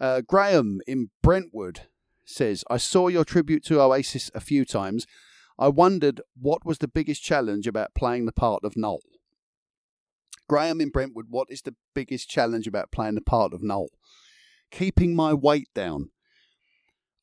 [0.00, 1.82] Uh, Graham in Brentwood
[2.24, 5.06] says, I saw your tribute to Oasis a few times.
[5.58, 9.00] I wondered what was the biggest challenge about playing the part of Noel.
[10.50, 13.86] Graham in Brentwood, what is the biggest challenge about playing the part of Noel?
[14.72, 16.10] Keeping my weight down.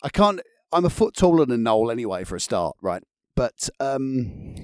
[0.01, 0.39] I can't.
[0.71, 3.03] I'm a foot taller than Noel anyway, for a start, right?
[3.35, 4.55] But um,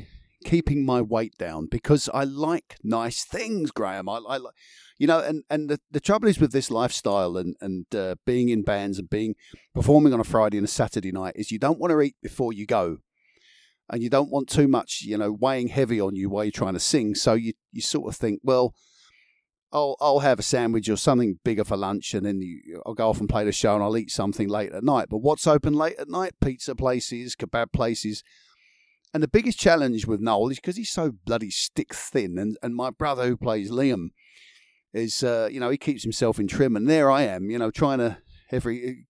[0.45, 4.07] keeping my weight down because I like nice things, Graham.
[4.07, 4.39] I, I
[4.97, 8.47] you know, and and the, the trouble is with this lifestyle and and uh, being
[8.47, 9.35] in bands and being
[9.75, 12.53] performing on a Friday and a Saturday night is you don't want to eat before
[12.53, 12.99] you go
[13.93, 16.73] and you don't want too much, you know, weighing heavy on you while you're trying
[16.73, 17.13] to sing.
[17.13, 18.73] So you, you sort of think, well,
[19.71, 23.09] I'll I'll have a sandwich or something bigger for lunch, and then you, I'll go
[23.09, 25.09] off and play the show, and I'll eat something late at night.
[25.11, 26.33] But what's open late at night?
[26.41, 28.23] Pizza places, kebab places.
[29.13, 32.75] And the biggest challenge with Noel is because he's so bloody stick thin, and, and
[32.75, 34.07] my brother who plays Liam
[34.91, 37.69] is, uh, you know, he keeps himself in trim, and there I am, you know,
[37.69, 38.17] trying to
[38.51, 39.05] every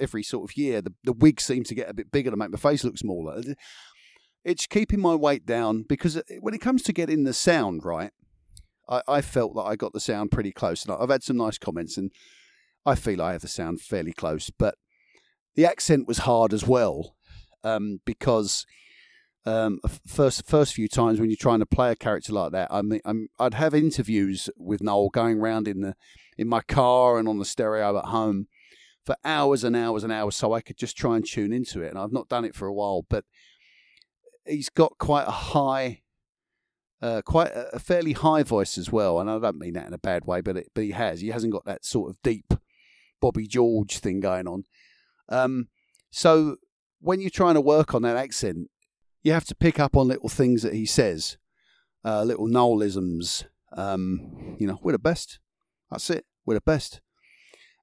[0.00, 2.50] every, sort of year the the wig seems to get a bit bigger to make
[2.50, 3.42] my face look smaller.
[4.44, 8.10] It's keeping my weight down because uh, when it comes to getting the sound right,
[8.88, 11.58] I, I felt that I got the sound pretty close, and I've had some nice
[11.58, 12.10] comments, and
[12.84, 14.74] I feel I have the sound fairly close, but
[15.54, 17.14] the accent was hard as well
[17.62, 18.66] um, because
[19.44, 22.82] um, first first few times when you're trying to play a character like that, I
[22.82, 25.94] mean, I'm, I'd have interviews with Noel going around in the
[26.38, 28.46] in my car and on the stereo at home
[29.04, 31.90] for hours and hours and hours, so I could just try and tune into it.
[31.90, 33.24] And I've not done it for a while, but
[34.46, 36.02] he's got quite a high,
[37.00, 39.20] uh, quite a, a, fairly high voice as well.
[39.20, 41.20] And I don't mean that in a bad way, but it, but he has.
[41.20, 42.54] He hasn't got that sort of deep
[43.20, 44.64] Bobby George thing going on.
[45.28, 45.68] Um,
[46.10, 46.56] so
[47.00, 48.70] when you're trying to work on that accent,
[49.22, 51.36] you have to pick up on little things that he says,
[52.04, 53.44] uh, little Noelisms.
[53.76, 55.38] Um, you know, we're the best.
[55.90, 56.24] That's it.
[56.44, 57.00] We're the best.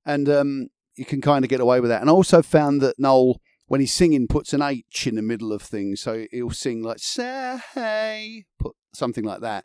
[0.06, 2.02] And um, you can kind of get away with that.
[2.02, 3.40] And I also found that Noel,
[3.70, 6.02] when he's singing, puts an H in the middle of things.
[6.02, 9.64] So he'll sing like, say, hey, put something like that.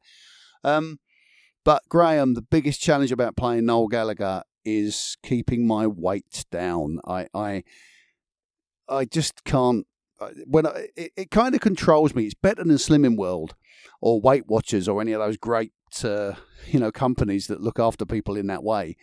[0.62, 1.00] Um,
[1.64, 7.00] but Graham, the biggest challenge about playing Noel Gallagher is keeping my weight down.
[7.06, 7.64] I, I,
[8.90, 9.86] I just can't
[10.20, 12.26] uh, when I, it, it kind of controls me.
[12.26, 13.54] It's better than Slimming World
[14.02, 15.72] or Weight Watchers or any of those great
[16.04, 16.34] uh,
[16.66, 18.96] you know companies that look after people in that way.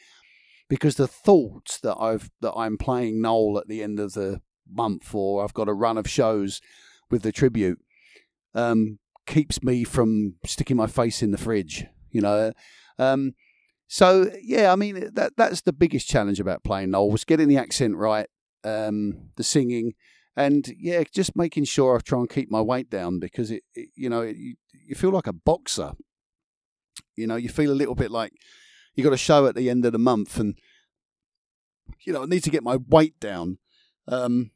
[0.69, 5.13] Because the thought that I've that I'm playing Noel at the end of the month
[5.13, 6.61] or I've got a run of shows
[7.09, 7.79] with the tribute
[8.53, 11.85] um, keeps me from sticking my face in the fridge.
[12.11, 12.51] You know.
[12.99, 13.33] Um,
[13.87, 17.57] so yeah, I mean that that's the biggest challenge about playing Noel was getting the
[17.57, 18.27] accent right,
[18.63, 19.93] um, the singing,
[20.35, 23.89] and yeah, just making sure I try and keep my weight down because it, it
[23.95, 24.55] you know, it, you,
[24.87, 25.93] you feel like a boxer.
[27.15, 28.33] You know, you feel a little bit like
[28.95, 30.57] you got a show at the end of the month, and
[32.05, 33.57] you know, I need to get my weight down.
[34.11, 34.51] Um,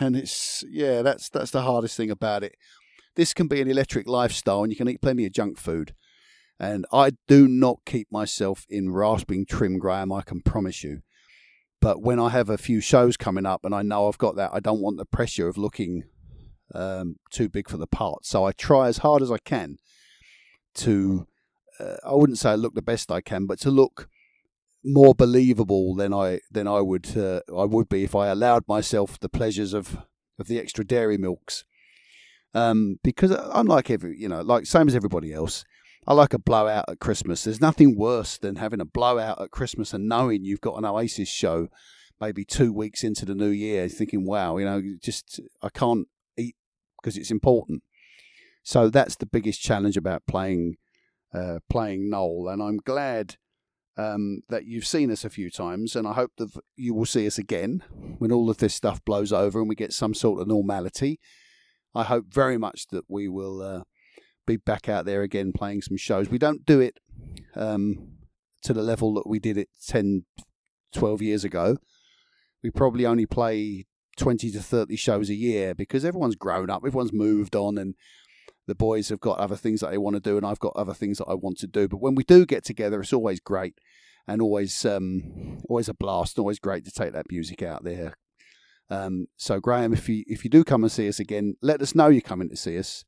[0.00, 2.56] and it's yeah, that's that's the hardest thing about it.
[3.16, 5.94] This can be an electric lifestyle, and you can eat plenty of junk food.
[6.58, 10.12] And I do not keep myself in rasping trim, Graham.
[10.12, 11.02] I can promise you.
[11.80, 14.52] But when I have a few shows coming up and I know I've got that,
[14.54, 16.04] I don't want the pressure of looking
[16.74, 18.24] um, too big for the part.
[18.24, 19.76] So I try as hard as I can
[20.76, 21.26] to,
[21.78, 24.08] uh, I wouldn't say I look the best I can, but to look
[24.84, 29.18] more believable than I than I would uh, I would be if I allowed myself
[29.18, 29.98] the pleasures of
[30.38, 31.64] of the extra dairy milks.
[32.52, 35.64] Um, because unlike every you know like same as everybody else,
[36.06, 37.44] I like a blowout at Christmas.
[37.44, 41.28] There's nothing worse than having a blowout at Christmas and knowing you've got an Oasis
[41.28, 41.68] show
[42.20, 46.06] maybe two weeks into the new year, thinking, wow, you know, just I can't
[46.36, 46.56] eat
[47.00, 47.82] because it's important.
[48.62, 50.76] So that's the biggest challenge about playing
[51.34, 53.36] uh, playing Noel, and I'm glad
[53.96, 57.26] um, that you've seen us a few times, and I hope that you will see
[57.26, 57.82] us again
[58.18, 61.20] when all of this stuff blows over and we get some sort of normality.
[61.94, 63.82] I hope very much that we will uh,
[64.46, 66.28] be back out there again playing some shows.
[66.28, 66.98] We don't do it
[67.54, 68.16] um,
[68.62, 70.24] to the level that we did it 10,
[70.92, 71.76] 12 years ago.
[72.62, 73.86] We probably only play
[74.16, 77.94] 20 to 30 shows a year because everyone's grown up, everyone's moved on, and
[78.66, 80.94] the boys have got other things that they want to do, and I've got other
[80.94, 81.88] things that I want to do.
[81.88, 83.74] But when we do get together, it's always great
[84.26, 88.14] and always um, always a blast, and always great to take that music out there.
[88.90, 91.94] Um, so Graham, if you if you do come and see us again, let us
[91.94, 93.04] know you're coming to see us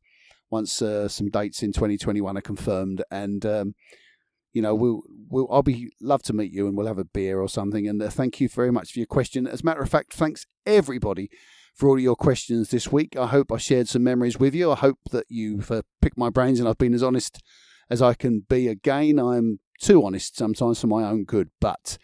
[0.50, 3.02] once uh, some dates in 2021 are confirmed.
[3.10, 3.74] And um,
[4.52, 7.40] you know, we'll, we'll I'll be love to meet you, and we'll have a beer
[7.40, 7.88] or something.
[7.88, 9.46] And uh, thank you very much for your question.
[9.46, 11.30] As a matter of fact, thanks everybody
[11.76, 13.16] for all of your questions this week.
[13.16, 14.72] I hope I shared some memories with you.
[14.72, 17.42] I hope that you've uh, picked my brains and I've been as honest
[17.90, 18.66] as I can be.
[18.66, 21.98] Again, I'm too honest sometimes for my own good, but